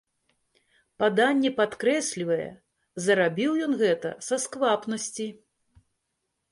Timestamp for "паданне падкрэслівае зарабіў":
1.03-3.51